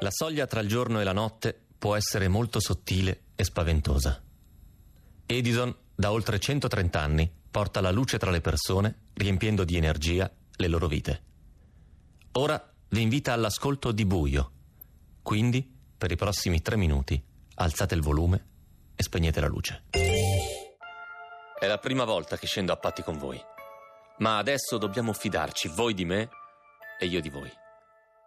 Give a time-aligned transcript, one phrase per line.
[0.00, 4.22] La soglia tra il giorno e la notte può essere molto sottile e spaventosa.
[5.26, 10.68] Edison, da oltre 130 anni, porta la luce tra le persone, riempiendo di energia le
[10.68, 11.22] loro vite.
[12.32, 14.52] Ora vi invita all'ascolto di buio.
[15.22, 17.22] Quindi, per i prossimi tre minuti,
[17.56, 18.46] alzate il volume
[18.96, 19.84] e spegnete la luce.
[19.90, 23.38] È la prima volta che scendo a patti con voi.
[24.18, 26.30] Ma adesso dobbiamo fidarci, voi di me
[26.98, 27.50] e io di voi.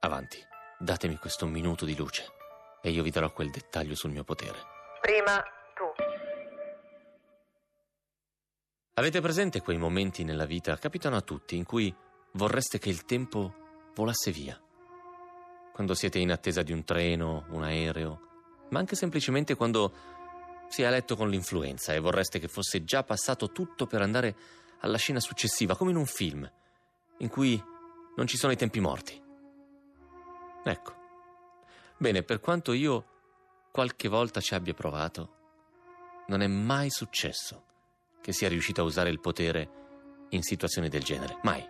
[0.00, 0.48] Avanti,
[0.80, 2.32] datemi questo minuto di luce
[2.80, 4.58] e io vi darò quel dettaglio sul mio potere.
[5.02, 5.36] Prima
[5.74, 5.84] tu.
[8.94, 11.94] Avete presente quei momenti nella vita, capitano a tutti, in cui
[12.32, 14.58] vorreste che il tempo volasse via?
[15.72, 18.20] Quando siete in attesa di un treno, un aereo,
[18.70, 19.92] ma anche semplicemente quando
[20.68, 24.34] si è a letto con l'influenza e vorreste che fosse già passato tutto per andare
[24.80, 26.50] alla scena successiva, come in un film,
[27.18, 27.62] in cui
[28.16, 29.28] non ci sono i tempi morti.
[30.64, 30.94] Ecco.
[31.96, 33.04] Bene, per quanto io
[33.70, 35.38] qualche volta ci abbia provato,
[36.28, 37.64] non è mai successo
[38.20, 41.38] che sia riuscito a usare il potere in situazioni del genere.
[41.42, 41.66] Mai.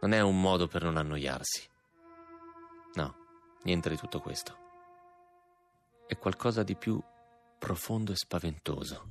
[0.00, 1.68] Non è un modo per non annoiarsi.
[2.94, 3.16] No,
[3.62, 4.58] niente di tutto questo.
[6.06, 7.00] È qualcosa di più
[7.58, 9.10] profondo e spaventoso.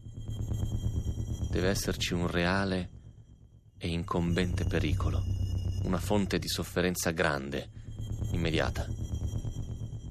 [1.50, 2.90] Deve esserci un reale
[3.78, 5.22] e incombente pericolo,
[5.84, 7.79] una fonte di sofferenza grande,
[8.32, 8.86] immediata.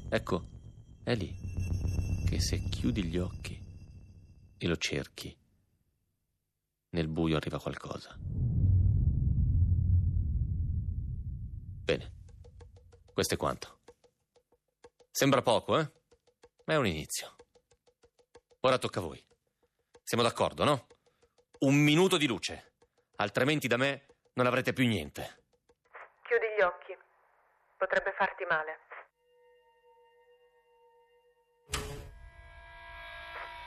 [0.09, 0.49] Ecco,
[1.03, 1.35] è lì
[2.27, 3.59] che se chiudi gli occhi
[4.59, 5.37] e lo cerchi,
[6.91, 8.17] nel buio arriva qualcosa.
[11.85, 12.13] Bene,
[13.13, 13.81] questo è quanto.
[15.11, 15.93] Sembra poco, eh?
[16.67, 17.35] Ma è un inizio.
[18.61, 19.25] Ora tocca a voi.
[20.03, 20.87] Siamo d'accordo, no?
[21.61, 22.75] Un minuto di luce,
[23.17, 25.38] altrimenti da me non avrete più niente.
[27.79, 28.79] Potrebbe farti male.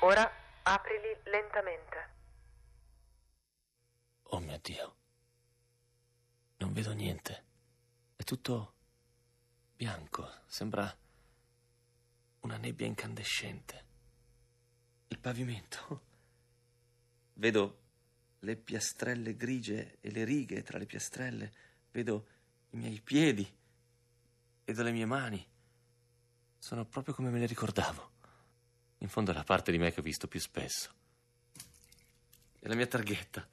[0.02, 0.30] Ora
[0.64, 2.10] aprili lentamente.
[4.24, 4.96] Oh mio Dio.
[6.58, 7.46] Non vedo niente.
[8.18, 8.74] È tutto
[9.78, 10.30] bianco.
[10.46, 10.94] Sembra
[12.42, 13.86] una nebbia incandescente.
[15.08, 16.02] Il pavimento.
[17.36, 17.80] Vedo
[18.40, 21.54] le piastrelle grigie e le righe tra le piastrelle.
[21.92, 22.28] Vedo
[22.72, 23.60] i miei piedi.
[24.72, 25.46] Vedo le mie mani.
[26.58, 28.12] Sono proprio come me le ricordavo.
[29.00, 30.94] In fondo è la parte di me che ho visto più spesso.
[32.58, 33.46] E la mia targhetta.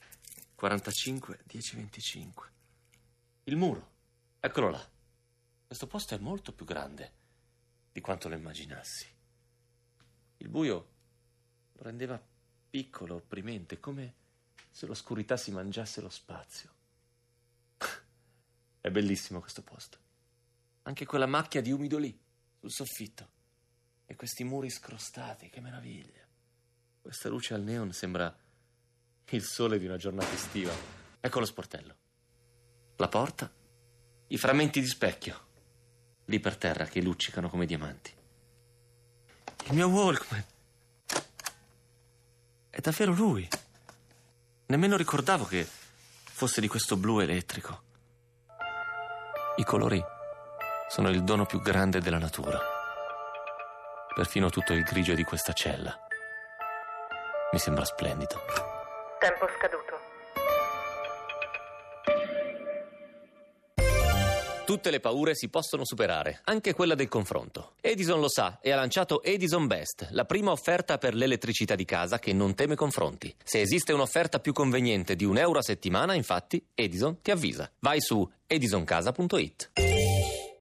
[0.55, 2.53] 45 10 25.
[3.45, 3.91] Il muro.
[4.39, 4.91] Eccolo là.
[5.67, 7.12] Questo posto è molto più grande
[7.91, 9.09] di quanto lo immaginassi.
[10.37, 10.89] Il buio
[11.73, 12.25] lo rendeva
[12.71, 14.15] piccolo, opprimente, come
[14.71, 16.73] se l'oscurità si mangiasse lo spazio.
[18.81, 20.07] È bellissimo questo posto.
[20.88, 22.19] Anche quella macchia di umido lì,
[22.59, 23.28] sul soffitto.
[24.06, 26.26] E questi muri scrostati, che meraviglia.
[27.03, 28.34] Questa luce al neon sembra
[29.27, 30.72] il sole di una giornata estiva.
[31.21, 31.94] Ecco lo sportello.
[32.97, 33.53] La porta.
[34.28, 35.47] I frammenti di specchio.
[36.25, 38.15] Lì per terra che luccicano come diamanti.
[39.66, 40.44] Il mio Walkman.
[42.71, 43.47] È davvero lui.
[44.69, 47.82] Nemmeno ricordavo che fosse di questo blu elettrico.
[49.56, 50.16] I colori
[50.88, 52.59] sono il dono più grande della natura.
[54.15, 55.97] Perfino tutto il grigio di questa cella.
[57.53, 58.41] Mi sembra splendido.
[59.19, 59.97] Tempo scaduto.
[64.65, 67.72] Tutte le paure si possono superare, anche quella del confronto.
[67.81, 72.19] Edison lo sa e ha lanciato Edison Best, la prima offerta per l'elettricità di casa
[72.19, 73.34] che non teme confronti.
[73.43, 77.71] Se esiste un'offerta più conveniente di un euro a settimana, infatti, Edison ti avvisa.
[77.78, 79.71] Vai su edisoncasa.it.